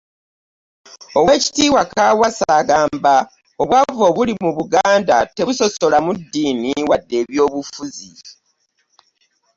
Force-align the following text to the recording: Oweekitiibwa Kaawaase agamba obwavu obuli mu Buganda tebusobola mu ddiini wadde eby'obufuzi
Oweekitiibwa 1.19 1.81
Kaawaase 1.91 2.45
agamba 2.59 3.15
obwavu 3.61 4.01
obuli 4.09 4.33
mu 4.43 4.49
Buganda 4.57 5.15
tebusobola 5.35 5.97
mu 6.05 6.11
ddiini 6.19 6.71
wadde 6.89 7.15
eby'obufuzi 7.21 8.11